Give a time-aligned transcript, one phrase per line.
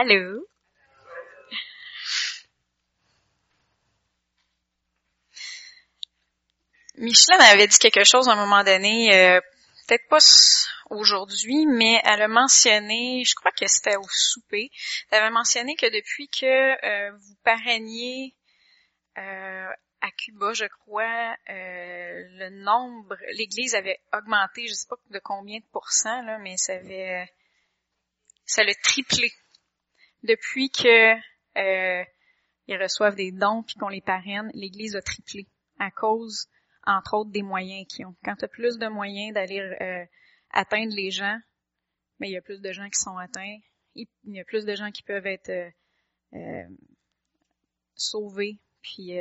[0.00, 0.46] Allô?
[6.96, 9.40] Micheline m'avait dit quelque chose à un moment donné, euh,
[9.86, 10.20] peut-être pas
[10.88, 14.70] aujourd'hui, mais elle a mentionné, je crois que c'était au souper,
[15.10, 18.34] elle avait mentionné que depuis que euh, vous parrainiez
[19.18, 19.68] euh,
[20.00, 25.66] à Cuba, je crois, le nombre, l'Église avait augmenté, je sais pas de combien de
[25.72, 27.30] pourcents, là, mais ça avait,
[28.46, 29.30] ça l'a triplé
[30.22, 31.14] depuis que
[32.70, 35.46] ils reçoivent des dons puis qu'on les parraine, l'Église a triplé
[35.78, 36.48] à cause
[36.86, 38.14] entre autres des moyens qu'ils ont.
[38.24, 40.04] Quand tu as plus de moyens d'aller euh,
[40.50, 41.38] atteindre les gens,
[42.18, 43.58] mais il y a plus de gens qui sont atteints,
[43.94, 45.70] il y a plus de gens qui peuvent être euh,
[46.34, 46.68] euh,
[47.94, 48.58] sauvés.
[48.82, 49.12] Puis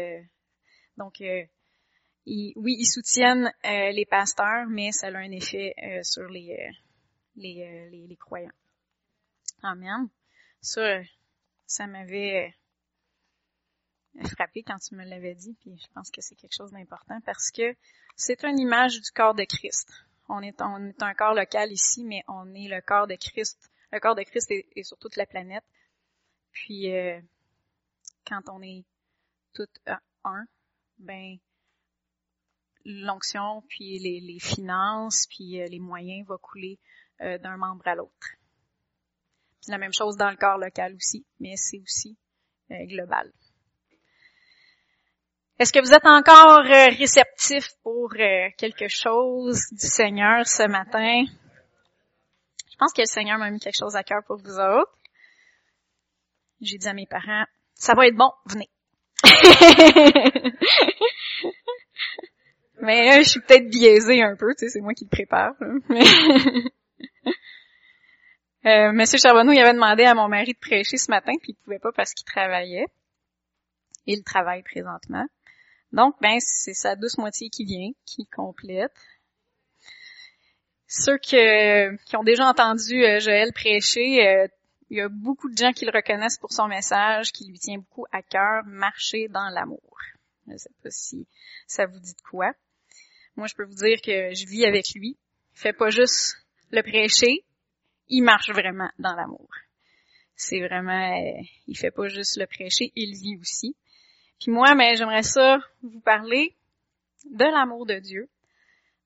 [0.98, 5.74] donc oui, ils soutiennent les pasteurs, mais ça a un effet
[6.04, 6.72] sur les,
[7.36, 8.54] les, les, les, croyants.
[9.64, 10.10] Amen.
[10.62, 11.02] Ça,
[11.66, 12.54] ça m'avait
[14.28, 17.52] frappé quand tu me l'avais dit, puis je pense que c'est quelque chose d'important parce
[17.52, 17.76] que
[18.16, 19.90] c'est une image du corps de Christ.
[20.28, 23.70] On est, on est un corps local ici, mais on est le corps de Christ.
[23.92, 25.64] Le corps de Christ est, sur toute la planète.
[26.52, 27.20] Puis euh,
[28.28, 28.84] quand on est
[29.54, 29.68] tout
[30.24, 30.46] un,
[31.00, 31.38] ben
[32.86, 36.80] l'onction, puis les, finances, puis euh, les moyens vont couler
[37.22, 38.39] euh, d'un membre à l'autre.
[39.62, 42.18] C'est la même chose dans le corps local aussi, mais c'est aussi
[42.88, 43.32] global.
[45.60, 51.26] Est-ce que vous êtes encore euh, réceptif pour euh, quelque chose du Seigneur ce matin?
[52.72, 54.98] Je pense que le Seigneur m'a mis quelque chose à cœur pour vous autres.
[56.62, 58.70] J'ai dit à mes parents, ça va être bon, venez.
[62.82, 65.56] Mais euh, je suis peut-être biaisée un peu, c'est moi qui le prépare.
[68.64, 68.92] Mais...
[68.92, 71.80] Monsieur Charbonneau, il avait demandé à mon mari de prêcher ce matin, puis il pouvait
[71.80, 72.88] pas parce qu'il travaillait.
[74.06, 75.26] Il travaille présentement.
[75.92, 78.94] Donc, ben, c'est sa douce moitié qui vient, qui complète.
[80.88, 81.36] Ceux qui
[82.16, 84.48] ont déjà entendu euh, Joël prêcher, euh,
[84.90, 87.78] il y a beaucoup de gens qui le reconnaissent pour son message, qui lui tient
[87.78, 89.98] beaucoup à cœur, marcher dans l'amour.
[90.48, 91.28] Je ne sais pas si
[91.68, 92.52] ça vous dit de quoi.
[93.36, 95.18] Moi, je peux vous dire que je vis avec lui.
[95.54, 96.38] Il fait pas juste
[96.72, 97.46] le prêcher,
[98.10, 99.50] il marche vraiment dans l'amour.
[100.36, 103.76] C'est vraiment, euh, il fait pas juste le prêcher, il vit aussi.
[104.40, 106.56] Puis moi, mais j'aimerais ça vous parler
[107.26, 108.30] de l'amour de Dieu,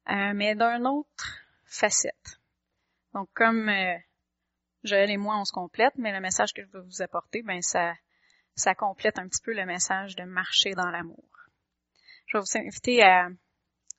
[0.10, 2.40] euh, mais d'une autre facette.
[3.14, 3.98] Donc comme euh,
[4.84, 7.62] Joël et moi, on se complète, mais le message que je veux vous apporter, ben
[7.62, 7.94] ça,
[8.56, 11.26] ça complète un petit peu le message de marcher dans l'amour.
[12.28, 13.30] Je vais vous inviter à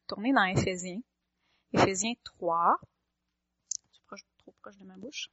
[0.07, 1.01] tourner dans Éphésiens,
[1.73, 2.77] Éphésiens 3.
[4.45, 5.29] Trop proche de ma bouche.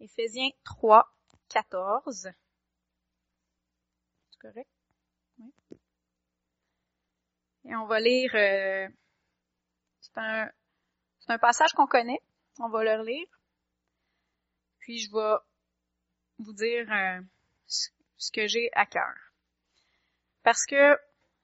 [0.00, 1.08] Éphésiens 3,
[1.48, 2.30] 14
[4.40, 4.70] correct?
[5.38, 5.52] Oui.
[7.64, 8.88] Et on va lire, euh,
[10.00, 10.50] c'est un,
[11.28, 12.20] un passage qu'on connaît,
[12.58, 13.26] on va le relire.
[14.80, 15.36] Puis je vais
[16.38, 17.20] vous dire euh,
[17.66, 19.14] ce que j'ai à cœur.
[20.42, 20.96] Parce que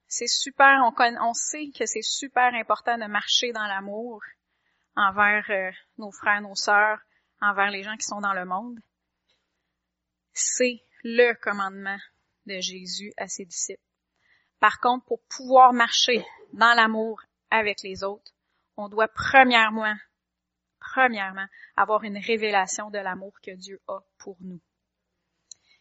[0.06, 4.22] c'est super, on, on sait que c'est super important de marcher dans l'amour
[4.96, 7.00] envers euh, nos frères, nos sœurs,
[7.40, 8.78] envers les gens qui sont dans le monde.
[10.32, 11.98] C'est le commandement
[12.46, 13.82] de Jésus à ses disciples.
[14.60, 18.32] Par contre, pour pouvoir marcher dans l'amour avec les autres,
[18.76, 19.94] on doit premièrement,
[20.80, 24.60] premièrement, avoir une révélation de l'amour que Dieu a pour nous.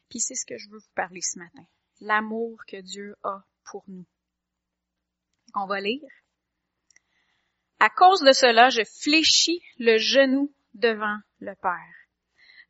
[0.09, 1.66] Puis c'est ce que je veux vous parler ce matin.
[2.01, 4.06] L'amour que Dieu a pour nous.
[5.56, 6.01] On va lire.
[7.83, 11.95] À cause de cela, je fléchis le genou devant le Père,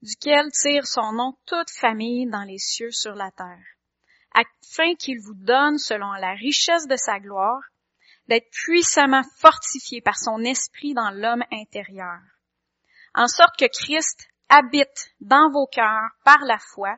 [0.01, 3.63] duquel tire son nom toute famille dans les cieux sur la terre
[4.34, 7.62] afin qu'il vous donne, selon la richesse de sa gloire,
[8.28, 12.19] d'être puissamment fortifié par son esprit dans l'homme intérieur,
[13.13, 16.98] en sorte que Christ habite dans vos cœurs par la foi,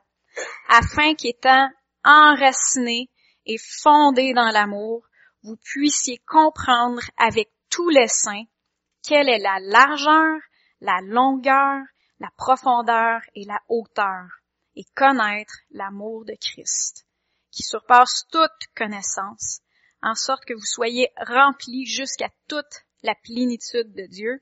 [0.69, 1.69] afin qu'étant
[2.05, 3.09] enraciné
[3.45, 5.03] et fondé dans l'amour,
[5.43, 8.45] vous puissiez comprendre avec tous les saints
[9.05, 10.39] quelle est la largeur,
[10.79, 11.83] la longueur,
[12.19, 14.29] la profondeur et la hauteur,
[14.75, 17.05] et connaître l'amour de Christ
[17.51, 19.59] qui surpasse toute connaissance,
[20.01, 24.41] en sorte que vous soyez remplis jusqu'à toute la plénitude de Dieu.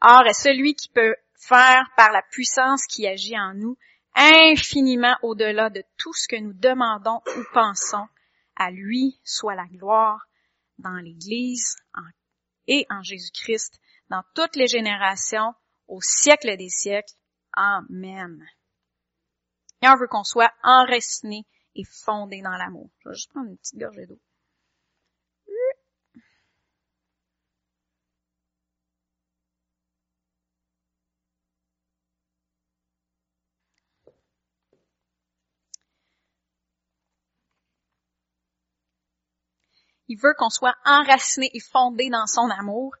[0.00, 3.76] Or est celui qui peut faire par la puissance qui agit en nous
[4.14, 8.06] infiniment au-delà de tout ce que nous demandons ou pensons.
[8.54, 10.26] À lui soit la gloire
[10.78, 11.76] dans l'Église
[12.66, 13.80] et en Jésus-Christ
[14.10, 15.54] dans toutes les générations
[15.88, 17.14] au siècle des siècles.
[17.52, 18.44] Amen.
[19.82, 22.90] Et on veut qu'on soit enraciné et fondé dans l'amour.
[23.00, 24.20] Je vais juste prendre une petite gorgée d'eau.
[40.08, 42.94] Il veut qu'on soit enraciné et fondé dans son amour.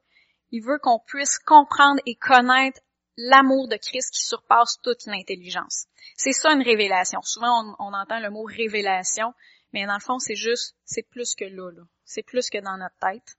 [0.50, 2.80] Il veut qu'on puisse comprendre et connaître
[3.16, 5.86] l'amour de Christ qui surpasse toute l'intelligence.
[6.16, 7.20] C'est ça une révélation.
[7.22, 9.32] Souvent, on, entend le mot révélation,
[9.72, 11.82] mais dans le fond, c'est juste, c'est plus que là, là.
[12.04, 13.36] C'est plus que dans notre tête.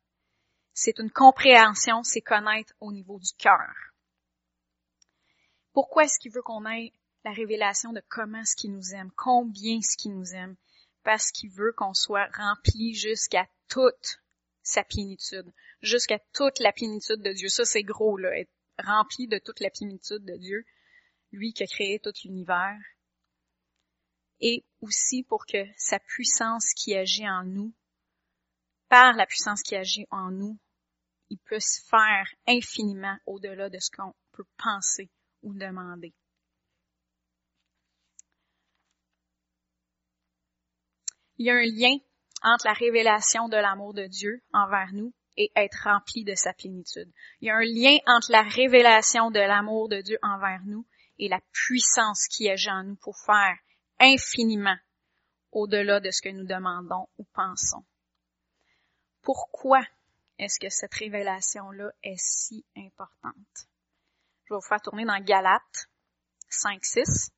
[0.73, 3.73] C'est une compréhension, c'est connaître au niveau du cœur.
[5.73, 6.91] Pourquoi est-ce qu'il veut qu'on ait
[7.23, 10.55] la révélation de comment ce qu'il nous aime, combien ce qu'il nous aime?
[11.03, 14.21] Parce qu'il veut qu'on soit rempli jusqu'à toute
[14.63, 17.49] sa plénitude, jusqu'à toute la plénitude de Dieu.
[17.49, 18.51] Ça, c'est gros, là, être
[18.83, 20.65] rempli de toute la plénitude de Dieu,
[21.31, 22.77] lui qui a créé tout l'univers.
[24.39, 27.73] Et aussi pour que sa puissance qui agit en nous,
[28.89, 30.57] par la puissance qui agit en nous,
[31.29, 35.09] il puisse faire infiniment au-delà de ce qu'on peut penser
[35.41, 36.13] ou demander.
[41.37, 41.97] Il y a un lien
[42.43, 47.11] entre la révélation de l'amour de Dieu envers nous et être rempli de sa plénitude.
[47.41, 50.85] Il y a un lien entre la révélation de l'amour de Dieu envers nous
[51.19, 53.57] et la puissance qui agit en nous pour faire
[53.99, 54.77] infiniment
[55.51, 57.83] au-delà de ce que nous demandons ou pensons.
[59.21, 59.81] Pourquoi
[60.37, 63.67] est-ce que cette révélation-là est si importante?
[64.45, 65.89] Je vais vous faire tourner dans Galates
[66.49, 67.31] 5, 6.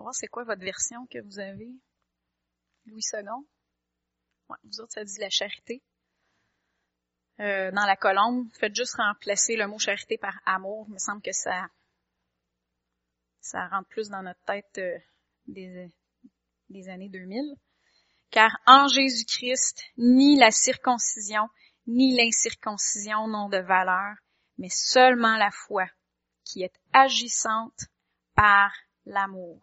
[0.00, 1.68] On voir c'est quoi votre version que vous avez.
[2.86, 3.20] Louis II.
[4.64, 5.82] Vous autres, ça dit la charité.
[7.38, 10.86] Euh, dans la colonne, faites juste remplacer le mot charité par amour.
[10.88, 11.68] Il me semble que ça,
[13.42, 14.98] ça rentre plus dans notre tête euh,
[15.46, 15.90] des,
[16.70, 17.54] des années 2000.
[18.30, 21.46] Car en Jésus-Christ, ni la circoncision,
[21.86, 24.16] ni l'incirconcision n'ont de valeur,
[24.56, 25.84] mais seulement la foi,
[26.44, 27.84] qui est agissante
[28.34, 28.72] par
[29.04, 29.60] l'amour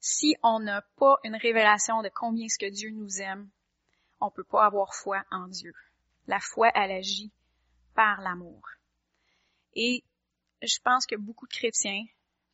[0.00, 3.48] si on n'a pas une révélation de combien est-ce que Dieu nous aime,
[4.20, 5.72] on peut pas avoir foi en Dieu.
[6.26, 7.32] La foi, elle agit
[7.94, 8.62] par l'amour.
[9.74, 10.04] Et
[10.62, 12.04] je pense que beaucoup de chrétiens,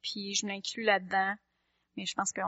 [0.02, 1.34] puis je m'inclus là-dedans,
[1.96, 2.40] mais je pense que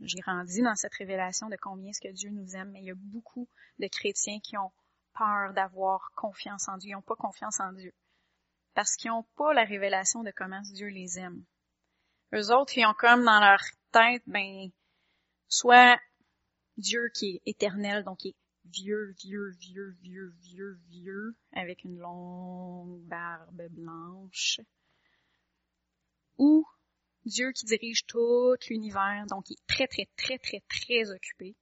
[0.00, 2.90] j'ai grandi dans cette révélation de combien est-ce que Dieu nous aime, mais il y
[2.90, 3.48] a beaucoup
[3.78, 4.72] de chrétiens qui ont
[5.16, 7.92] peur d'avoir confiance en Dieu, ils n'ont pas confiance en Dieu.
[8.74, 11.44] Parce qu'ils n'ont pas la révélation de comment Dieu les aime.
[12.32, 13.60] Eux autres, ils ont comme dans leur
[13.94, 14.70] tête, ben,
[15.48, 16.00] soit
[16.76, 21.98] Dieu qui est éternel, donc qui est vieux, vieux, vieux, vieux, vieux, vieux, avec une
[21.98, 24.60] longue barbe blanche,
[26.38, 26.66] ou
[27.24, 31.54] Dieu qui dirige tout l'univers, donc qui est très, très, très, très, très occupé,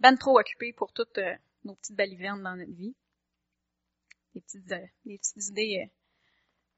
[0.00, 2.96] ben trop occupé pour toutes euh, nos petites balivernes dans notre vie,
[4.34, 5.90] des petites, euh, des petites idées euh,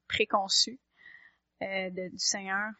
[0.07, 0.79] préconçues
[1.59, 2.71] du Seigneur,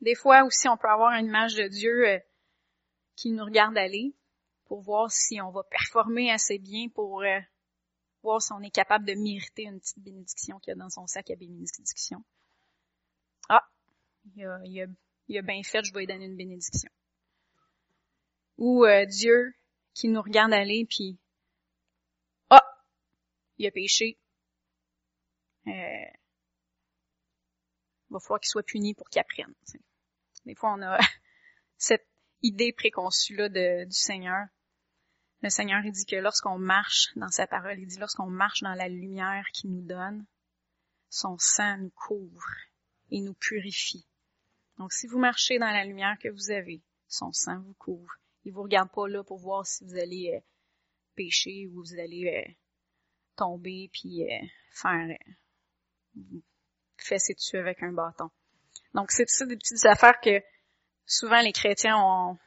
[0.00, 2.18] des fois aussi, on peut avoir une image de Dieu euh,
[3.16, 4.14] qui nous regarde aller
[4.64, 7.40] pour voir si on va performer assez bien pour euh,
[8.22, 11.06] voir si on est capable de mériter une petite bénédiction qu'il y a dans son
[11.06, 12.24] sac à bénédiction.
[13.48, 13.68] Ah,
[14.36, 14.86] il a, il, a,
[15.28, 16.90] il a bien fait, je vais lui donner une bénédiction.
[18.58, 19.54] Ou euh, Dieu
[19.94, 21.18] qui nous regarde aller, puis
[22.48, 22.64] ah,
[23.58, 24.18] il a péché.
[25.66, 25.70] Euh,
[28.10, 29.54] il va falloir qu'il soit puni pour qu'il apprenne.
[30.46, 30.98] Des fois, on a
[31.76, 32.06] cette
[32.42, 34.46] idée préconçue-là du Seigneur.
[35.42, 38.74] Le Seigneur, il dit que lorsqu'on marche dans sa parole, il dit lorsqu'on marche dans
[38.74, 40.26] la lumière qu'il nous donne,
[41.08, 42.44] son sang nous couvre
[43.10, 44.06] et nous purifie.
[44.78, 48.14] Donc, si vous marchez dans la lumière que vous avez, son sang vous couvre.
[48.44, 50.40] Il vous regarde pas là pour voir si vous allez euh,
[51.14, 52.52] pécher ou vous allez euh,
[53.36, 55.18] tomber puis euh, faire
[56.96, 58.30] fesser dessus avec un bâton.
[58.94, 60.42] Donc, c'est ça des petites affaires que
[61.06, 62.38] souvent les chrétiens ont,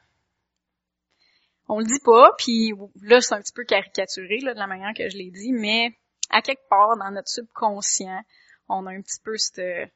[1.69, 4.93] on le dit pas, puis là, c'est un petit peu caricaturé là, de la manière
[4.95, 5.97] que je l'ai dit, mais
[6.29, 8.23] à quelque part, dans notre subconscient,
[8.67, 9.88] on a un petit peu ce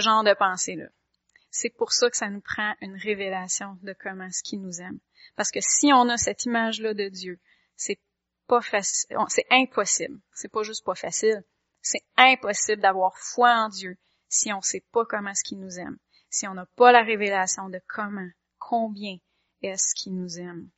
[0.00, 0.88] genre de pensée-là.
[1.50, 4.98] C'est pour ça que ça nous prend une révélation de comment ce qui nous aime.
[5.36, 7.38] Parce que si on a cette image-là de Dieu,
[7.76, 7.98] c'est
[8.46, 10.20] pas facile, c'est impossible.
[10.32, 11.42] C'est pas juste pas facile.
[11.80, 13.96] C'est impossible d'avoir foi en Dieu
[14.28, 15.98] si on ne sait pas comment est-ce qu'il nous aime,
[16.30, 18.28] si on n'a pas la révélation de comment,
[18.58, 19.18] combien
[19.62, 20.68] est-ce qu'il nous aime.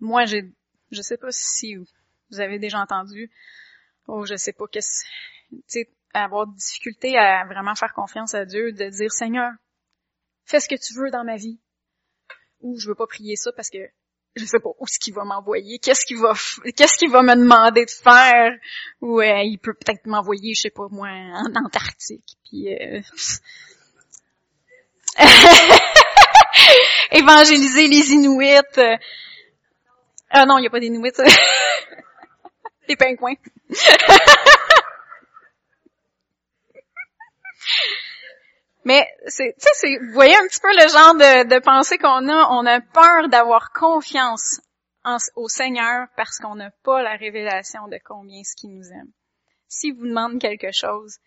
[0.00, 0.52] Moi, j'ai,
[0.90, 3.30] je sais pas si vous avez déjà entendu,
[4.08, 5.04] oh, je sais pas qu'est-ce,
[6.12, 9.52] avoir de difficulté à vraiment faire confiance à Dieu, de dire Seigneur,
[10.44, 11.60] fais ce que tu veux dans ma vie.
[12.60, 13.78] Ou je ne veux pas prier ça parce que
[14.34, 16.32] je sais pas où ce qu'il va m'envoyer, qu'est-ce qu'il va,
[16.76, 18.52] qu'est-ce qu'il va me demander de faire,
[19.00, 23.00] ou euh, il peut peut-être m'envoyer, je sais pas moi, en Antarctique, puis euh...
[27.12, 28.98] évangéliser les Inuits.
[30.30, 31.12] Ah non, il y a pas d'Inuits,
[32.88, 33.34] les pingouins.
[38.84, 42.28] Mais c'est, tu sais, vous voyez un petit peu le genre de, de pensée qu'on
[42.28, 42.48] a.
[42.50, 44.60] On a peur d'avoir confiance
[45.36, 49.12] au Seigneur parce qu'on n'a pas la révélation de combien ce qu'il nous aime.
[49.68, 51.18] S'il vous demande quelque chose,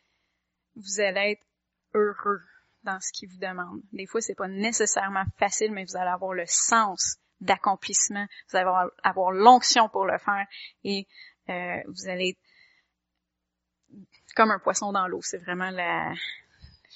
[0.76, 1.46] vous allez être
[1.94, 2.42] heureux
[2.84, 3.82] dans ce qu'il vous demande.
[3.92, 8.28] Des fois, c'est pas nécessairement facile, mais vous allez avoir le sens d'accomplissement.
[8.50, 10.46] Vous allez avoir, avoir l'onction pour le faire
[10.84, 11.08] et
[11.50, 12.40] euh, vous allez être
[14.36, 15.22] comme un poisson dans l'eau.
[15.22, 16.14] C'est vraiment la,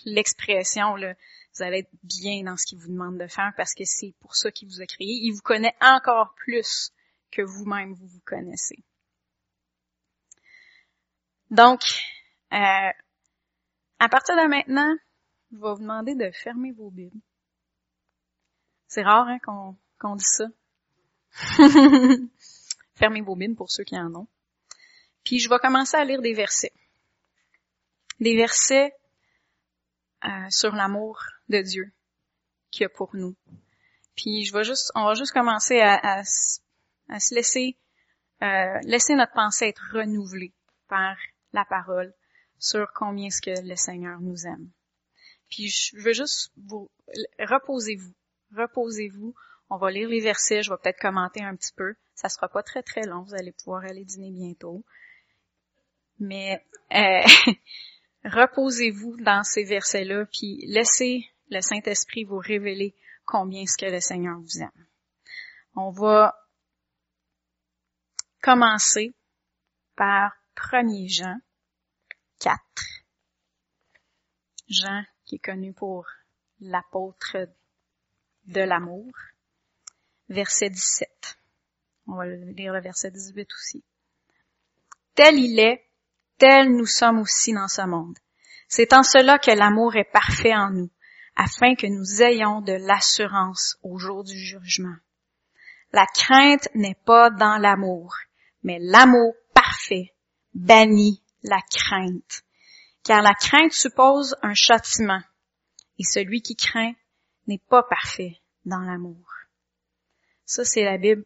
[0.06, 1.16] l'expression, là,
[1.56, 4.36] vous allez être bien dans ce qu'il vous demande de faire parce que c'est pour
[4.36, 5.08] ça qu'il vous a créé.
[5.08, 6.92] Il vous connaît encore plus
[7.32, 8.84] que vous-même vous vous connaissez.
[11.50, 11.82] Donc,
[12.54, 12.92] euh,
[14.00, 14.96] à partir de maintenant,
[15.52, 17.20] je vais vous demander de fermer vos Bibles.
[18.88, 20.46] C'est rare hein, qu'on qu'on dit ça.
[22.96, 24.28] Fermez vos Bibles pour ceux qui en ont.
[25.24, 26.74] Puis je vais commencer à lire des versets.
[28.20, 28.94] Des versets
[30.26, 31.92] euh, sur l'amour de Dieu
[32.72, 33.36] qu'il a pour nous.
[34.16, 36.20] Puis je vais juste, on va juste commencer à, à,
[37.10, 37.78] à se laisser,
[38.42, 40.54] euh, laisser notre pensée être renouvelée
[40.88, 41.16] par
[41.54, 42.14] la parole
[42.60, 44.70] sur combien est-ce que le Seigneur nous aime.
[45.50, 46.90] Puis je veux juste vous
[47.40, 48.14] reposez-vous,
[48.56, 49.34] reposez-vous.
[49.72, 51.96] On va lire les versets, je vais peut-être commenter un petit peu.
[52.16, 54.84] Ça sera pas très très long, vous allez pouvoir aller dîner bientôt.
[56.20, 57.22] Mais euh,
[58.24, 62.96] reposez-vous dans ces versets-là, puis laissez le Saint-Esprit vous révéler
[63.26, 64.88] combien ce que le Seigneur vous aime.
[65.76, 66.36] On va
[68.42, 69.14] commencer
[69.96, 71.38] par 1er Jean
[72.40, 72.60] 4.
[74.68, 76.08] Jean qui est connu pour
[76.60, 77.38] l'apôtre
[78.46, 79.12] de l'amour.
[80.28, 81.38] Verset 17.
[82.08, 83.84] On va lire le verset 18 aussi.
[85.16, 85.89] Tel il est,
[86.40, 88.18] tel nous sommes aussi dans ce monde.
[88.68, 90.90] C'est en cela que l'amour est parfait en nous,
[91.36, 94.96] afin que nous ayons de l'assurance au jour du jugement.
[95.92, 98.16] La crainte n'est pas dans l'amour,
[98.64, 100.14] mais l'amour parfait
[100.54, 102.44] bannit la crainte.
[103.04, 105.22] Car la crainte suppose un châtiment,
[105.98, 106.94] et celui qui craint
[107.48, 109.26] n'est pas parfait dans l'amour.
[110.46, 111.26] Ça, c'est la Bible,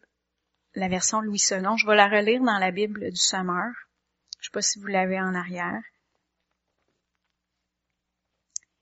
[0.74, 1.76] la version Louis Selon.
[1.76, 3.72] Je vais la relire dans la Bible du Sommeur.
[4.44, 5.80] Je sais pas si vous l'avez en arrière.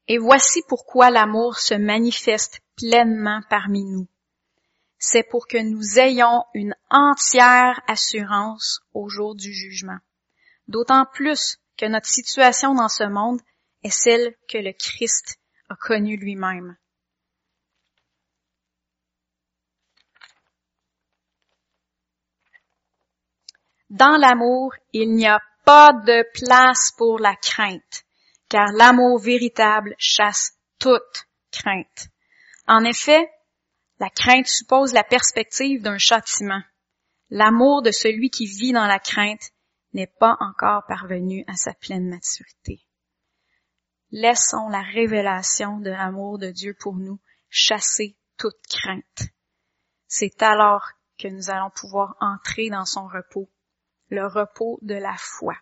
[0.08, 4.08] Et voici pourquoi l'amour se manifeste pleinement parmi nous.
[4.98, 9.98] C'est pour que nous ayons une entière assurance au jour du jugement.
[10.66, 13.40] D'autant plus que notre situation dans ce monde
[13.84, 15.38] est celle que le Christ
[15.68, 16.76] a connue lui-même.
[23.90, 28.04] Dans l'amour, il n'y a pas de place pour la crainte,
[28.48, 32.08] car l'amour véritable chasse toute crainte.
[32.66, 33.30] En effet,
[33.98, 36.62] la crainte suppose la perspective d'un châtiment.
[37.30, 39.52] L'amour de celui qui vit dans la crainte
[39.92, 42.84] n'est pas encore parvenu à sa pleine maturité.
[44.10, 49.28] Laissons la révélation de l'amour de Dieu pour nous chasser toute crainte.
[50.08, 50.88] C'est alors
[51.18, 53.48] que nous allons pouvoir entrer dans son repos
[54.12, 55.56] le repos de la foi.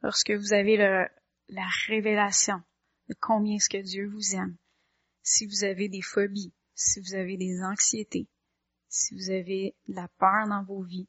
[0.00, 2.62] Lorsque vous avez la révélation
[3.10, 4.56] de combien est-ce que Dieu vous aime,
[5.22, 8.28] si vous avez des phobies, si vous avez des anxiétés,
[8.88, 11.06] si vous avez de la peur dans vos vies,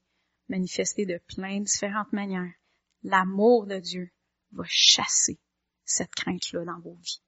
[0.50, 2.54] manifestée de plein de différentes manières,
[3.02, 4.12] l'amour de Dieu
[4.52, 5.40] va chasser
[5.86, 7.24] cette crainte-là dans vos vies,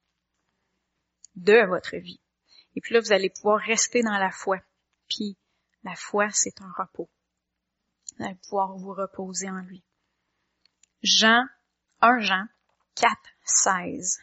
[1.36, 2.20] de votre vie.
[2.74, 4.58] Et puis là, vous allez pouvoir rester dans la foi.
[5.08, 5.38] Puis
[5.82, 7.08] la foi, c'est un repos
[8.18, 9.82] vous pouvoir vous reposer en lui.
[11.02, 11.44] Jean,
[12.00, 12.46] 1 Jean
[12.94, 13.10] 4,
[13.44, 14.20] 16.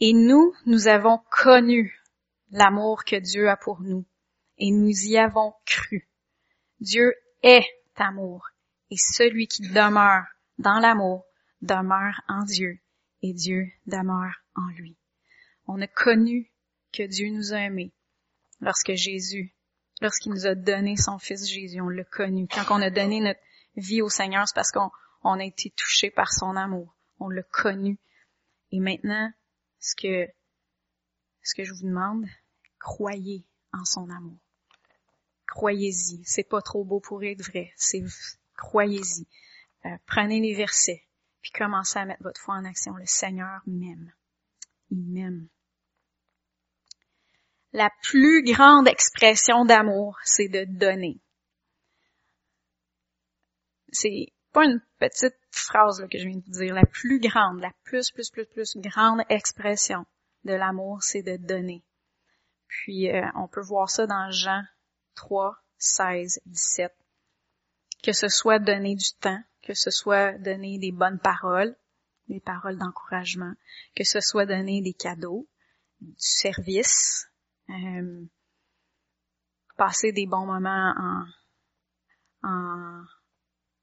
[0.00, 1.98] Et nous, nous avons connu
[2.50, 4.04] l'amour que Dieu a pour nous
[4.58, 6.08] et nous y avons cru.
[6.80, 8.48] Dieu est amour
[8.90, 10.24] et celui qui demeure
[10.58, 11.24] dans l'amour
[11.62, 12.78] demeure en Dieu
[13.22, 14.96] et Dieu demeure en lui.
[15.66, 16.52] On a connu
[16.92, 17.92] que Dieu nous a aimés
[18.60, 19.55] lorsque Jésus
[20.00, 22.46] lorsqu'il nous a donné son Fils Jésus, on l'a connu.
[22.48, 23.40] Quand on a donné notre
[23.76, 24.90] vie au Seigneur, c'est parce qu'on
[25.22, 26.94] on a été touché par son amour.
[27.18, 27.98] On l'a connu.
[28.72, 29.32] Et maintenant,
[29.78, 30.28] ce que,
[31.42, 32.26] ce que je vous demande,
[32.78, 34.38] croyez en son amour.
[35.46, 36.22] Croyez-y.
[36.24, 37.72] C'est pas trop beau pour être vrai.
[38.56, 39.26] Croyez-y.
[39.86, 41.04] Euh, prenez les versets,
[41.42, 42.94] puis commencez à mettre votre foi en action.
[42.96, 44.12] Le Seigneur m'aime.
[44.90, 45.48] Il m'aime.
[47.76, 51.20] La plus grande expression d'amour, c'est de donner.
[53.92, 56.74] C'est pas une petite phrase que je viens de dire.
[56.74, 60.06] La plus grande, la plus, plus, plus, plus grande expression
[60.44, 61.84] de l'amour, c'est de donner.
[62.66, 64.62] Puis euh, on peut voir ça dans Jean
[65.14, 66.96] 3, 16, 17.
[68.02, 71.76] Que ce soit donner du temps, que ce soit donner des bonnes paroles,
[72.28, 73.52] des paroles d'encouragement,
[73.94, 75.46] que ce soit donner des cadeaux,
[76.00, 77.28] du service,
[77.70, 78.24] euh,
[79.76, 83.04] passer des bons moments en, en,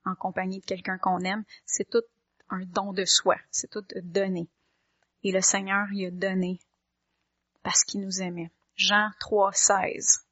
[0.05, 2.03] en compagnie de quelqu'un qu'on aime, c'est tout
[2.49, 4.47] un don de soi, c'est tout donner.
[5.23, 6.59] Et le Seigneur y a donné
[7.63, 8.51] parce qu'il nous aimait.
[8.75, 10.25] Jean 3, 16.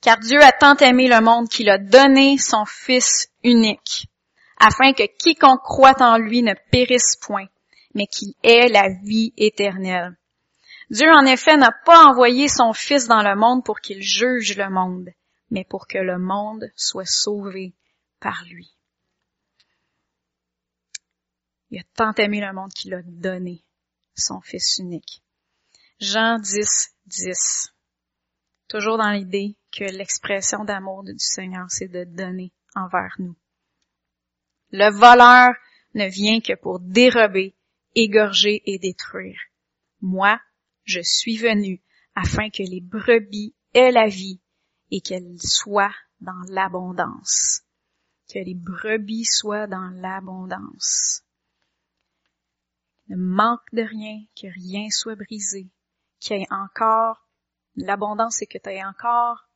[0.00, 4.06] Car Dieu a tant aimé le monde qu'il a donné son Fils unique,
[4.58, 7.46] afin que quiconque croit en lui ne périsse point,
[7.94, 10.16] mais qu'il ait la vie éternelle.
[10.90, 14.70] Dieu en effet n'a pas envoyé son Fils dans le monde pour qu'il juge le
[14.70, 15.10] monde,
[15.50, 17.74] mais pour que le monde soit sauvé
[18.20, 18.72] par lui.
[21.70, 23.64] Il a tant aimé le monde qu'il a donné
[24.14, 25.22] son Fils unique.
[25.98, 27.72] Jean 10, 10.
[28.68, 33.36] Toujours dans l'idée que l'expression d'amour du Seigneur, c'est de donner envers nous.
[34.70, 35.54] Le voleur
[35.94, 37.56] ne vient que pour dérober,
[37.94, 39.40] égorger et détruire.
[40.00, 40.38] Moi,
[40.86, 41.82] je suis venu
[42.14, 44.40] afin que les brebis aient la vie
[44.90, 47.62] et qu'elles soient dans l'abondance.
[48.32, 51.22] Que les brebis soient dans l'abondance.
[53.08, 55.68] Ne manque de rien, que rien soit brisé,
[56.18, 57.28] qu'il y ait encore,
[57.76, 59.48] l'abondance c'est que tu aies encore,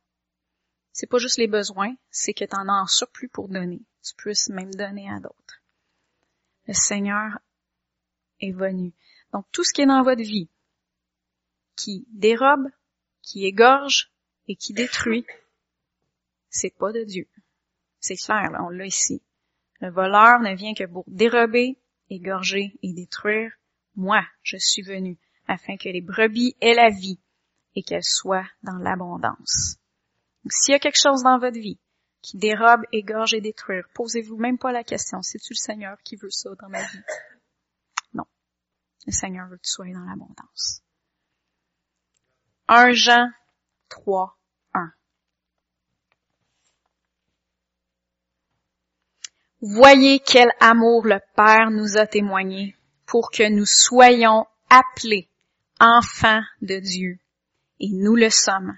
[0.93, 3.81] c'est pas juste les besoins, c'est que tu en as en surplus pour donner.
[4.03, 5.61] Tu puisses même donner à d'autres.
[6.67, 7.39] Le Seigneur
[8.39, 8.93] est venu.
[9.31, 10.49] Donc tout ce qui est dans votre vie,
[11.81, 12.67] qui dérobe,
[13.21, 14.11] qui égorge
[14.47, 15.25] et qui détruit,
[16.49, 17.27] c'est pas de Dieu.
[17.99, 19.21] C'est clair, là, on l'a ici.
[19.79, 21.77] Le voleur ne vient que pour dérober,
[22.09, 23.51] égorger et détruire.
[23.95, 25.17] Moi, je suis venu
[25.47, 27.19] afin que les brebis aient la vie
[27.75, 29.77] et qu'elles soient dans l'abondance.
[30.49, 31.79] S'il y a quelque chose dans votre vie
[32.21, 36.29] qui dérobe, égorge et détruire, posez-vous même pas la question, c'est-tu le Seigneur qui veut
[36.29, 37.01] ça dans ma vie?
[38.13, 38.25] Non.
[39.07, 40.83] Le Seigneur veut que tu sois dans l'abondance.
[42.73, 43.27] 1 Jean
[43.89, 44.33] 3,
[44.75, 44.93] 1.
[49.59, 55.27] Voyez quel amour le Père nous a témoigné pour que nous soyons appelés
[55.81, 57.19] enfants de Dieu.
[57.81, 58.77] Et nous le sommes.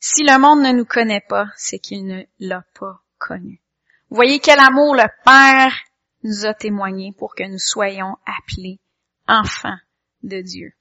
[0.00, 3.60] Si le monde ne nous connaît pas, c'est qu'il ne l'a pas connu.
[4.08, 5.76] Voyez quel amour le Père
[6.22, 8.80] nous a témoigné pour que nous soyons appelés
[9.28, 9.76] enfants
[10.22, 10.72] de Dieu.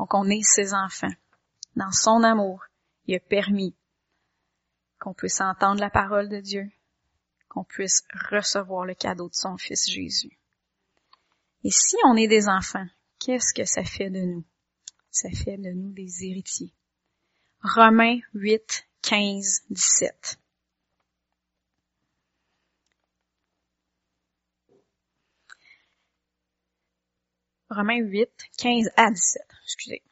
[0.00, 1.12] Donc on est ses enfants.
[1.76, 2.64] Dans son amour,
[3.06, 3.76] il a permis
[4.98, 6.70] qu'on puisse entendre la parole de Dieu,
[7.50, 10.38] qu'on puisse recevoir le cadeau de son Fils Jésus.
[11.64, 12.86] Et si on est des enfants,
[13.18, 14.44] qu'est-ce que ça fait de nous?
[15.10, 16.72] Ça fait de nous des héritiers.
[17.62, 20.39] Romains 8, 15, 17.
[27.70, 28.28] Romains 8,
[28.58, 29.42] 15 à 17.
[29.64, 30.02] Excusez.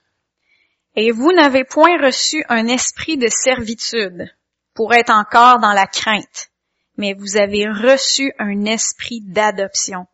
[0.95, 4.33] Et vous n'avez point reçu un esprit de servitude
[4.75, 6.51] pour être encore dans la crainte,
[6.97, 10.07] mais vous avez reçu un esprit d'adoption,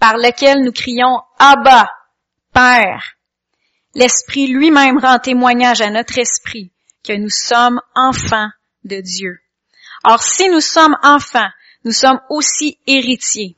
[0.00, 1.88] par lequel nous crions Abba,
[2.52, 3.14] Père.
[3.94, 6.72] L'Esprit lui-même rend témoignage à notre esprit
[7.04, 8.50] que nous sommes enfants
[8.82, 9.38] de Dieu.
[10.02, 11.50] Or, si nous sommes enfants,
[11.84, 13.56] nous sommes aussi héritiers.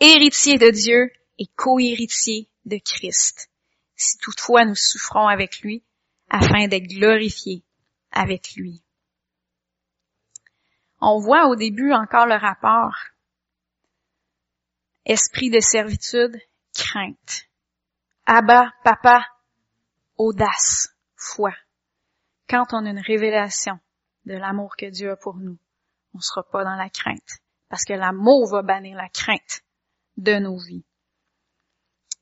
[0.00, 3.50] Héritiers de Dieu et co-héritiers de Christ.
[3.96, 5.84] Si toutefois nous souffrons avec lui,
[6.28, 7.64] afin d'être glorifiés
[8.10, 8.82] avec lui.
[11.00, 12.96] On voit au début encore le rapport.
[15.04, 16.40] Esprit de servitude,
[16.74, 17.44] crainte.
[18.26, 19.26] Abba, papa,
[20.16, 21.52] audace, foi.
[22.48, 23.78] Quand on a une révélation
[24.24, 25.58] de l'amour que Dieu a pour nous,
[26.14, 27.40] on ne sera pas dans la crainte.
[27.68, 29.62] Parce que l'amour va bannir la crainte
[30.16, 30.84] de nos vies.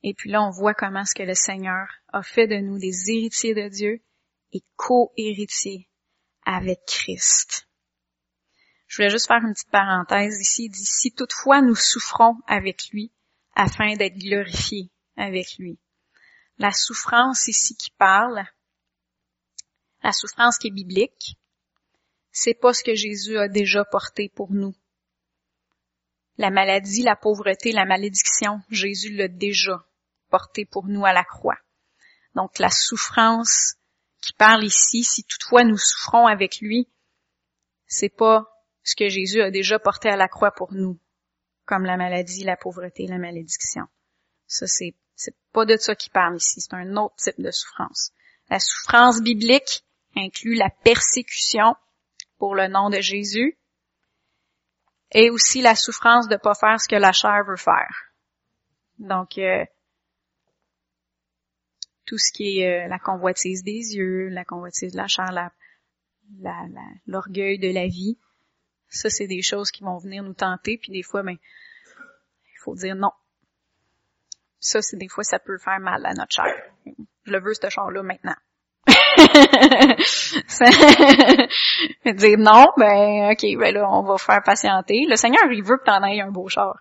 [0.02, 3.10] Et puis là, on voit comment ce que le Seigneur a fait de nous des
[3.10, 4.02] héritiers de Dieu
[4.52, 5.88] et co-héritiers
[6.44, 7.68] avec Christ.
[8.86, 10.64] Je voulais juste faire une petite parenthèse ici.
[10.64, 13.12] Il dit, si toutefois nous souffrons avec lui,
[13.54, 15.78] afin d'être glorifiés avec lui.
[16.58, 18.44] La souffrance ici qui parle,
[20.02, 21.36] la souffrance qui est biblique,
[22.30, 24.74] c'est pas ce que Jésus a déjà porté pour nous.
[26.38, 29.86] La maladie, la pauvreté, la malédiction, Jésus l'a déjà
[30.32, 31.58] porté pour nous à la croix.
[32.34, 33.74] Donc la souffrance
[34.22, 36.88] qui parle ici, si toutefois nous souffrons avec lui,
[37.86, 38.46] c'est pas
[38.82, 40.98] ce que Jésus a déjà porté à la croix pour nous,
[41.66, 43.84] comme la maladie, la pauvreté, la malédiction.
[44.46, 48.12] Ça, c'est, c'est pas de ça qu'il parle ici, c'est un autre type de souffrance.
[48.48, 49.84] La souffrance biblique
[50.16, 51.76] inclut la persécution
[52.38, 53.58] pour le nom de Jésus
[55.12, 58.12] et aussi la souffrance de pas faire ce que la chair veut faire.
[58.98, 59.64] Donc, euh,
[62.06, 65.30] tout ce qui est euh, la convoitise des yeux, la convoitise de la chair,
[67.06, 68.16] l'orgueil de la vie,
[68.92, 72.74] ça, c'est des choses qui vont venir nous tenter, puis des fois, ben, il faut
[72.74, 73.10] dire non.
[74.60, 76.54] Ça, c'est des fois, ça peut faire mal à notre chair.
[77.24, 78.36] Je le veux, ce char-là, maintenant.
[82.14, 85.06] dire non, ben, ok, ben là, on va faire patienter.
[85.08, 86.78] Le Seigneur, il veut que t'en aies un beau char.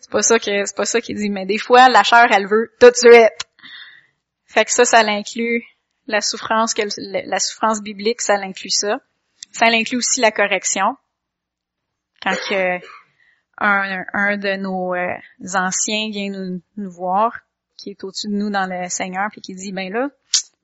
[0.00, 2.46] C'est pas ça que, c'est pas ça qu'il dit, mais des fois, la chair, elle
[2.46, 3.32] veut tout de suite.
[4.46, 5.64] Fait que ça, ça l'inclut
[6.06, 9.00] la souffrance, la souffrance biblique, ça l'inclut ça.
[9.52, 10.96] Ça l'inclut aussi la correction
[12.22, 12.78] quand que
[13.58, 15.14] un, un de nos euh,
[15.54, 17.40] anciens vient nous, nous voir,
[17.76, 20.10] qui est au-dessus de nous dans le Seigneur, puis qui dit, ben là,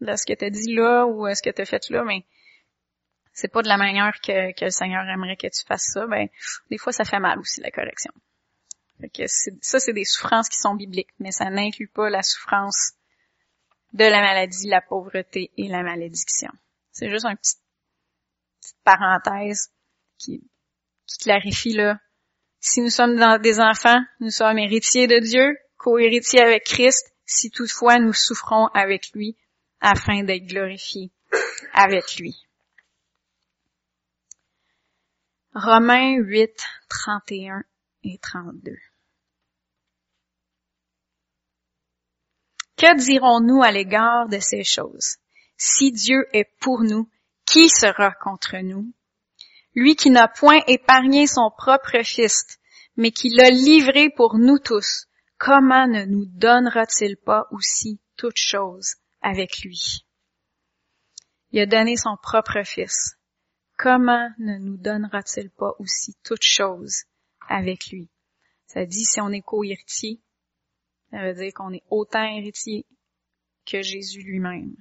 [0.01, 2.25] là, ce que t'as dit là, ou ce que t'as fait là, mais
[3.33, 6.29] c'est pas de la manière que, que le Seigneur aimerait que tu fasses ça, ben,
[6.71, 8.13] des fois, ça fait mal aussi, la correction.
[9.01, 12.93] Fait que ça, c'est des souffrances qui sont bibliques, mais ça n'inclut pas la souffrance
[13.93, 16.51] de la maladie, la pauvreté et la malédiction.
[16.93, 17.61] C'est juste une petite,
[18.61, 19.71] petite parenthèse
[20.19, 20.43] qui,
[21.07, 21.99] qui clarifie là,
[22.61, 27.99] si nous sommes des enfants, nous sommes héritiers de Dieu, co-héritiers avec Christ, si toutefois
[27.99, 29.37] nous souffrons avec lui,
[29.81, 31.11] afin d'être glorifiés
[31.75, 32.37] avec lui.
[35.55, 36.51] Romains 8,
[36.89, 37.65] 31
[38.05, 38.77] et 32.
[42.83, 45.19] Que dirons-nous à l'égard de ces choses?
[45.57, 47.09] Si Dieu est pour nous,
[47.47, 48.93] qui sera contre nous?
[49.77, 52.59] lui qui n'a point épargné son propre Fils,
[52.97, 55.07] mais qui l'a livré pour nous tous,
[55.39, 60.05] comment ne nous donnera-t-il pas aussi toutes choses avec lui?
[61.53, 63.17] Il a donné son propre Fils.
[63.79, 67.05] Comment ne nous donnera-t-il pas aussi toutes choses
[67.49, 68.11] avec lui?
[68.67, 70.21] Ça dit si on est co-héritier,
[71.13, 72.87] ça veut dire qu'on est autant héritier
[73.67, 74.75] que Jésus lui-même.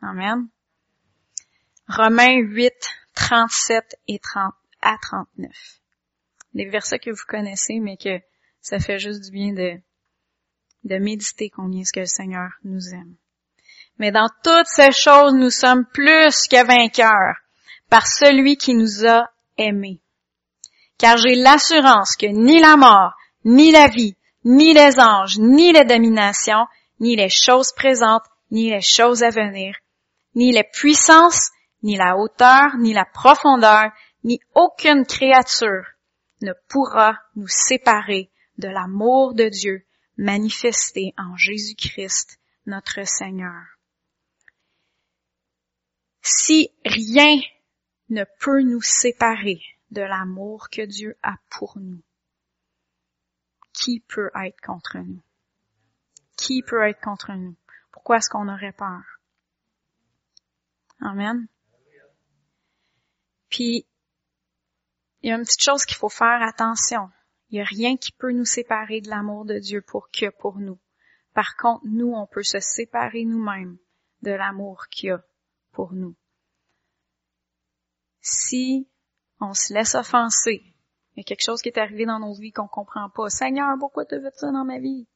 [0.00, 0.48] Amen.
[1.88, 2.72] Romains 8,
[3.14, 5.50] 37 et 30 à 39.
[6.54, 8.20] Des versets que vous connaissez, mais que
[8.60, 13.16] ça fait juste du bien de, méditer combien ce que le Seigneur nous aime.
[13.98, 17.36] Mais dans toutes ces choses, nous sommes plus que vainqueurs
[17.90, 20.00] par celui qui nous a aimés.
[20.98, 25.84] Car j'ai l'assurance que ni la mort, ni la vie, ni les anges, ni les
[25.84, 26.66] dominations,
[27.00, 29.74] ni les choses présentes, ni les choses à venir,
[30.34, 31.50] ni les puissances,
[31.82, 33.90] ni la hauteur, ni la profondeur,
[34.22, 35.84] ni aucune créature
[36.40, 43.62] ne pourra nous séparer de l'amour de Dieu manifesté en Jésus-Christ, notre Seigneur.
[46.22, 47.40] Si rien
[48.08, 52.02] ne peut nous séparer de l'amour que Dieu a pour nous,
[53.74, 55.22] qui peut être contre nous?
[56.36, 57.56] Qui peut être contre nous?
[57.92, 59.02] Pourquoi est-ce qu'on aurait peur?
[61.00, 61.46] Amen.
[63.50, 63.86] Puis,
[65.20, 67.10] il y a une petite chose qu'il faut faire attention.
[67.50, 70.58] Il n'y a rien qui peut nous séparer de l'amour de Dieu pour que pour
[70.58, 70.78] nous.
[71.34, 73.78] Par contre, nous, on peut se séparer nous-mêmes
[74.22, 75.24] de l'amour qu'il a
[75.72, 76.16] pour nous.
[78.20, 78.88] Si
[79.40, 80.73] on se laisse offenser,
[81.14, 83.30] il y a quelque chose qui est arrivé dans nos vies qu'on comprend pas.
[83.30, 85.06] Seigneur, pourquoi tu fait ça dans ma vie?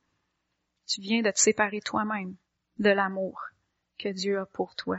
[0.87, 2.37] Tu viens de te séparer toi-même
[2.79, 3.41] de l'amour
[3.99, 4.99] que Dieu a pour toi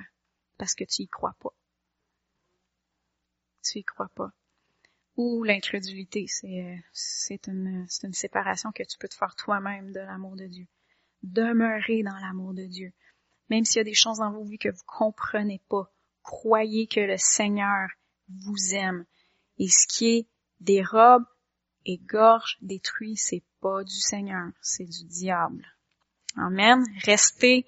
[0.57, 1.53] parce que tu y crois pas
[3.69, 4.31] tu y crois pas.
[5.17, 10.35] Ou l'incrédulité, c'est, euh, une, une séparation que tu peux te faire toi-même de l'amour
[10.35, 10.67] de Dieu.
[11.23, 12.93] Demeurer dans l'amour de Dieu.
[13.49, 15.91] Même s'il y a des choses dans vos vies que vous comprenez pas,
[16.23, 17.89] croyez que le Seigneur
[18.29, 19.05] vous aime.
[19.57, 20.27] Et ce qui est
[20.59, 21.25] des robes
[21.85, 25.65] et gorges détruits, c'est pas du Seigneur, c'est du diable.
[26.37, 26.83] Amen.
[27.03, 27.65] Restez,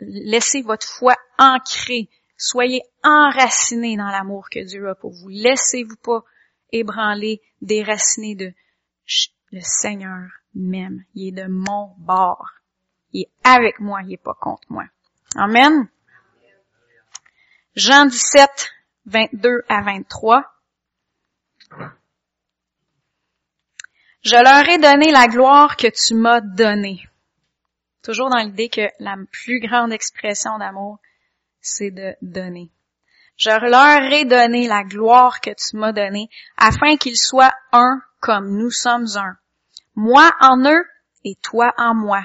[0.00, 2.08] laissez votre foi ancrée.
[2.36, 5.28] Soyez enracinés dans l'amour que Dieu a pour vous.
[5.28, 6.22] Laissez-vous pas
[6.72, 8.52] ébranler, déraciner de
[9.52, 11.04] le Seigneur m'aime.
[11.14, 12.50] Il est de mon bord.
[13.12, 14.84] Il est avec moi, il est pas contre moi.
[15.36, 15.88] Amen.
[17.74, 18.70] Jean 17,
[19.06, 20.44] 22 à 23.
[24.22, 27.08] Je leur ai donné la gloire que tu m'as donnée.
[28.02, 30.98] Toujours dans l'idée que la plus grande expression d'amour,
[31.60, 32.70] c'est de donner.
[33.36, 38.56] Je leur ai donné la gloire que tu m'as donnée, afin qu'ils soient un comme
[38.56, 39.36] nous sommes un.
[39.94, 40.84] Moi en eux
[41.24, 42.22] et toi en moi,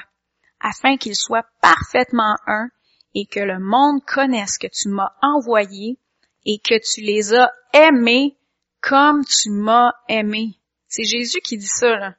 [0.60, 2.70] afin qu'ils soient parfaitement un
[3.14, 6.00] et que le monde connaisse que tu m'as envoyé
[6.46, 8.38] et que tu les as aimés
[8.82, 10.60] comme tu m'as aimé.
[10.88, 12.16] C'est Jésus qui dit ça, là.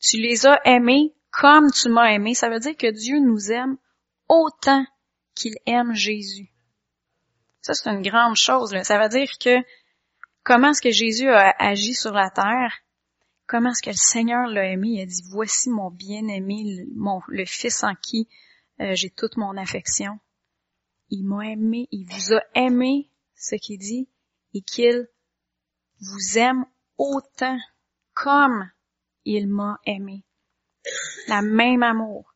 [0.00, 2.34] Tu les as aimés comme tu m'as aimé.
[2.34, 3.76] Ça veut dire que Dieu nous aime
[4.28, 4.84] autant
[5.34, 6.48] qu'il aime Jésus.
[7.60, 8.72] Ça, c'est une grande chose.
[8.72, 8.84] Là.
[8.84, 9.58] Ça veut dire que
[10.44, 12.72] comment est-ce que Jésus a agi sur la terre?
[13.46, 14.88] Comment est-ce que le Seigneur l'a aimé?
[14.92, 18.28] Il a dit, voici mon bien-aimé, mon, le Fils en qui
[18.80, 20.18] euh, j'ai toute mon affection.
[21.10, 24.08] Il m'a aimé, il vous a aimé, ce qu'il dit,
[24.54, 25.08] et qu'il
[26.00, 26.64] vous aime
[26.98, 27.58] autant
[28.14, 28.70] comme
[29.24, 30.24] il m'a aimé.
[31.28, 32.34] La même amour.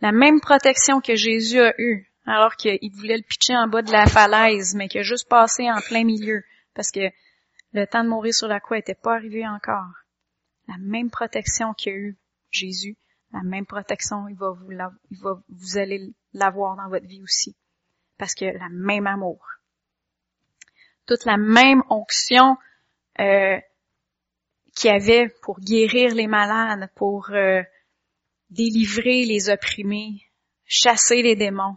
[0.00, 3.90] La même protection que Jésus a eue alors qu'il voulait le pitcher en bas de
[3.90, 7.10] la falaise, mais qu'il a juste passé en plein milieu parce que
[7.72, 9.92] le temps de mourir sur la croix n'était pas arrivé encore.
[10.68, 12.18] La même protection qu'il a eu
[12.50, 12.96] Jésus,
[13.32, 17.56] la même protection, il va vous, il va, vous allez l'avoir dans votre vie aussi.
[18.18, 19.42] Parce que la même amour.
[21.06, 22.58] Toute la même onction
[23.20, 23.58] euh,
[24.74, 27.62] qu'il avait pour guérir les malades, pour euh,
[28.50, 30.22] délivrer les opprimés,
[30.64, 31.76] chasser les démons.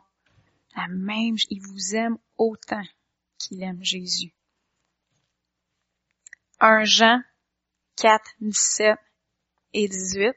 [0.89, 2.83] Même, il vous aime autant
[3.37, 4.33] qu'il aime Jésus.
[6.59, 7.21] 1 Jean
[7.97, 8.97] 4, 17
[9.73, 10.33] et 18.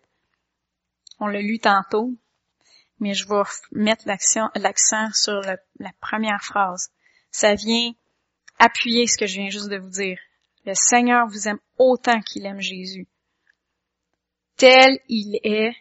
[1.20, 2.12] On l'a lu tantôt,
[2.98, 5.40] mais je vais mettre l'accent sur
[5.78, 6.90] la première phrase.
[7.30, 7.92] Ça vient
[8.58, 10.18] appuyer ce que je viens juste de vous dire.
[10.66, 13.06] Le Seigneur vous aime autant qu'il aime Jésus.
[14.56, 15.74] Tel il est,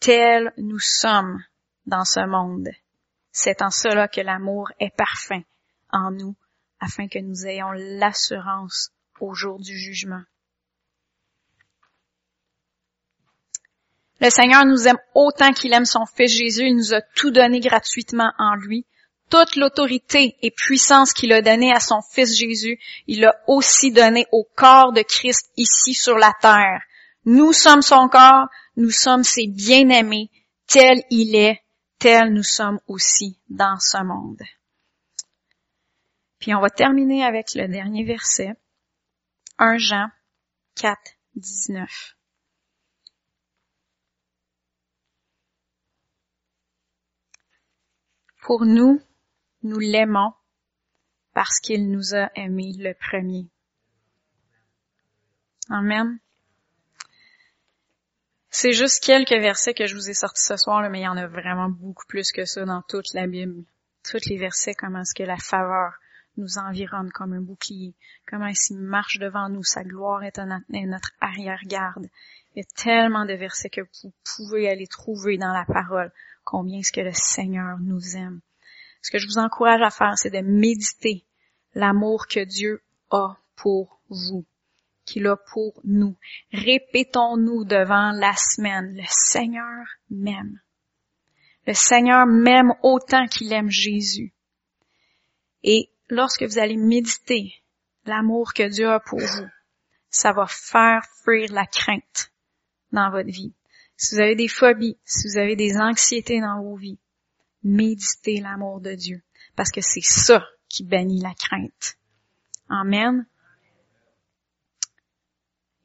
[0.00, 1.42] tel nous sommes
[1.86, 2.68] dans ce monde.
[3.32, 5.46] C'est en cela que l'amour est parfait
[5.90, 6.36] en nous,
[6.80, 10.22] afin que nous ayons l'assurance au jour du jugement.
[14.20, 16.66] Le Seigneur nous aime autant qu'il aime son Fils Jésus.
[16.66, 18.86] Il nous a tout donné gratuitement en lui.
[19.28, 24.26] Toute l'autorité et puissance qu'il a donnée à son Fils Jésus, il l'a aussi donné
[24.30, 26.82] au corps de Christ ici sur la terre.
[27.24, 30.30] Nous sommes son corps, nous sommes ses bien-aimés,
[30.68, 31.60] tel il est,
[31.98, 34.42] tel nous sommes aussi dans ce monde.
[36.38, 38.52] Puis on va terminer avec le dernier verset,
[39.58, 40.06] 1 Jean
[40.76, 40.98] 4,
[41.34, 42.16] 19.
[48.42, 49.00] Pour nous,
[49.66, 50.32] nous l'aimons
[51.34, 53.48] parce qu'il nous a aimés le premier.
[55.68, 56.18] Amen.
[58.48, 61.16] C'est juste quelques versets que je vous ai sortis ce soir, mais il y en
[61.16, 63.64] a vraiment beaucoup plus que ça dans toute la Bible.
[64.02, 65.92] Tous les versets, comment est-ce que la faveur
[66.36, 67.94] nous environne comme un bouclier,
[68.26, 72.06] comment est-ce qu'il marche devant nous, sa gloire est notre arrière-garde.
[72.54, 76.12] Il y a tellement de versets que vous pouvez aller trouver dans la parole
[76.44, 78.40] combien est-ce que le Seigneur nous aime.
[79.02, 81.24] Ce que je vous encourage à faire, c'est de méditer
[81.74, 84.44] l'amour que Dieu a pour vous,
[85.04, 86.16] qu'il a pour nous.
[86.52, 90.60] Répétons-nous devant la semaine, le Seigneur m'aime.
[91.66, 94.32] Le Seigneur m'aime autant qu'il aime Jésus.
[95.62, 97.54] Et lorsque vous allez méditer
[98.04, 99.48] l'amour que Dieu a pour vous,
[100.10, 102.32] ça va faire fuir la crainte
[102.92, 103.52] dans votre vie.
[103.96, 106.98] Si vous avez des phobies, si vous avez des anxiétés dans vos vies,
[107.66, 109.22] méditez l'amour de Dieu,
[109.56, 111.96] parce que c'est ça qui bannit la crainte.
[112.68, 113.26] Amen.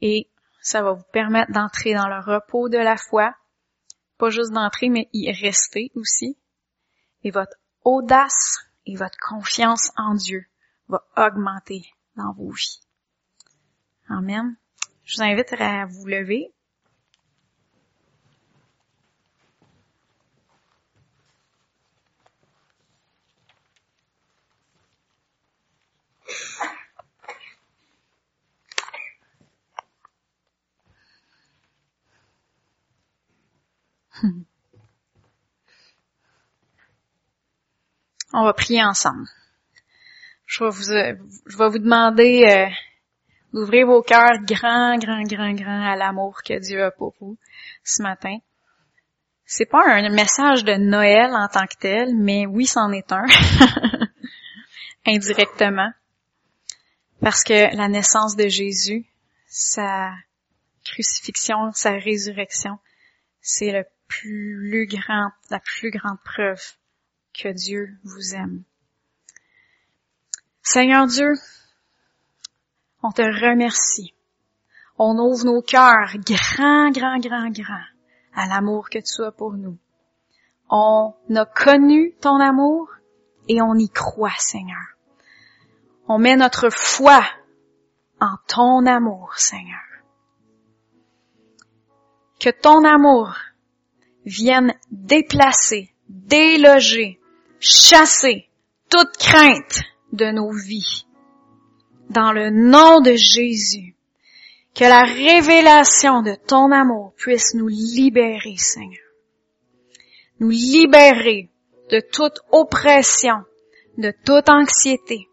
[0.02, 0.30] Et
[0.62, 3.36] ça va vous permettre d'entrer dans le repos de la foi,
[4.18, 6.38] pas juste d'entrer, mais y rester aussi.
[7.24, 10.46] Et votre audace et votre confiance en Dieu
[10.88, 11.84] va augmenter
[12.16, 12.82] dans vos vies.
[14.10, 14.56] Amen.
[15.04, 16.54] Je vous invite à vous lever.
[34.22, 34.44] Hmm.
[38.34, 39.28] On va prier ensemble.
[40.46, 41.16] Je vais vous, euh,
[41.48, 42.70] je vais vous demander euh,
[43.54, 47.38] d'ouvrir vos cœurs grand, grand, grand, grand à l'amour que Dieu a pour vous
[47.84, 48.38] ce matin.
[49.46, 53.26] C'est pas un message de Noël en tant que tel, mais oui, c'en est un.
[55.06, 55.92] Indirectement.
[57.22, 59.06] Parce que la naissance de Jésus,
[59.48, 60.12] sa
[60.84, 62.80] crucifixion, sa résurrection,
[63.42, 66.62] c'est le plus grand, la plus grande preuve
[67.34, 68.64] que Dieu vous aime.
[70.64, 71.34] Seigneur Dieu,
[73.04, 74.14] on te remercie.
[74.98, 77.84] On ouvre nos cœurs grand, grand, grand, grand
[78.34, 79.78] à l'amour que tu as pour nous.
[80.70, 82.90] On a connu ton amour
[83.48, 84.98] et on y croit, Seigneur.
[86.14, 87.24] On met notre foi
[88.20, 89.80] en ton amour, Seigneur.
[92.38, 93.34] Que ton amour
[94.26, 97.22] vienne déplacer, déloger,
[97.62, 98.50] chasser
[98.90, 101.08] toute crainte de nos vies.
[102.10, 103.96] Dans le nom de Jésus,
[104.76, 109.00] que la révélation de ton amour puisse nous libérer, Seigneur.
[110.42, 111.50] Nous libérer
[111.90, 113.46] de toute oppression,
[113.98, 115.31] de toute anxiété.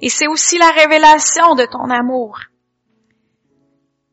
[0.00, 2.40] Et c'est aussi la révélation de ton amour.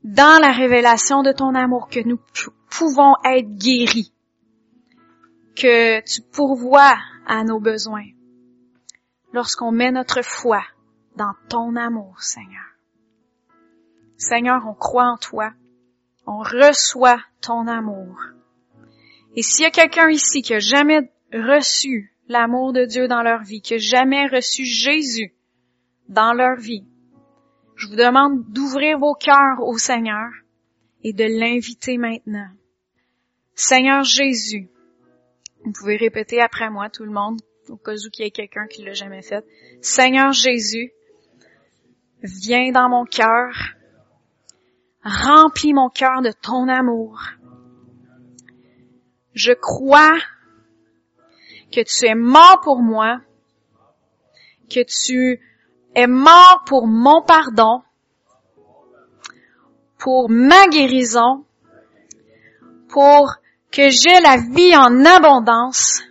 [0.04, 2.20] Dans la révélation de ton amour que nous
[2.70, 4.14] pouvons être guéris.
[5.56, 8.08] Que tu pourvois à nos besoins.
[9.34, 10.64] Lorsqu'on met notre foi
[11.16, 12.66] dans ton amour, Seigneur.
[14.18, 15.52] Seigneur, on croit en toi.
[16.26, 18.18] On reçoit ton amour.
[19.36, 23.42] Et s'il y a quelqu'un ici qui a jamais reçu l'amour de Dieu dans leur
[23.42, 25.34] vie, qui a jamais reçu Jésus
[26.10, 26.86] dans leur vie,
[27.76, 30.30] je vous demande d'ouvrir vos cœurs au Seigneur
[31.04, 32.50] et de l'inviter maintenant.
[33.56, 34.70] Seigneur Jésus,
[35.64, 38.68] vous pouvez répéter après moi tout le monde, au cas où il y ait quelqu'un
[38.68, 39.46] qui l'a jamais fait.
[39.82, 40.92] Seigneur Jésus,
[42.22, 43.54] viens dans mon cœur,
[45.04, 47.20] Remplis mon cœur de ton amour.
[49.34, 50.18] Je crois
[51.72, 53.20] que tu es mort pour moi,
[54.70, 55.42] que tu
[55.96, 57.82] es mort pour mon pardon,
[59.98, 61.46] pour ma guérison,
[62.90, 63.36] pour
[63.72, 66.02] que j'ai la vie en abondance.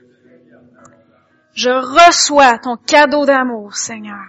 [1.55, 4.25] Je reçois ton cadeau d'amour, Seigneur.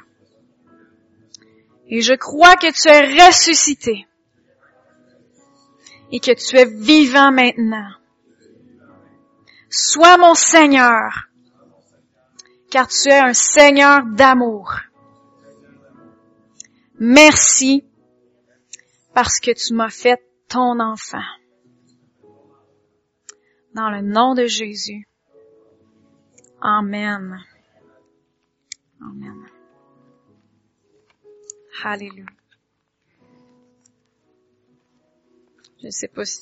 [1.88, 4.08] Et je crois que tu es ressuscité
[6.12, 7.90] et que tu es vivant maintenant.
[9.70, 11.30] Sois mon Seigneur,
[12.70, 14.74] car tu es un Seigneur d'amour.
[17.04, 17.84] Merci
[19.16, 21.26] parce que tu m'as fait ton enfant.
[23.74, 25.08] Dans le nom de Jésus.
[26.62, 27.44] Amen.
[29.02, 29.48] Amen.
[31.84, 32.26] Hallelujah.
[35.84, 36.40] Je sais pas si